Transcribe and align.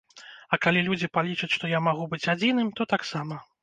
А 0.55 0.57
калі 0.63 0.83
людзі 0.87 1.11
палічаць, 1.19 1.53
што 1.59 1.71
я 1.77 1.85
магу 1.91 2.11
быць 2.17 2.25
адзіным, 2.37 2.77
то 2.79 2.93
таксама. 2.97 3.45